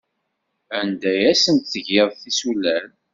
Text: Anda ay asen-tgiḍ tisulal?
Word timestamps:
Anda 0.79 1.07
ay 1.13 1.21
asen-tgiḍ 1.31 2.09
tisulal? 2.21 2.85